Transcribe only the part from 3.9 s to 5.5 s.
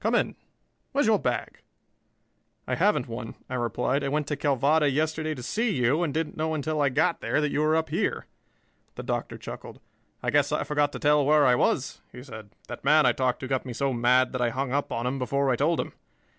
"I went to Calvada yesterday to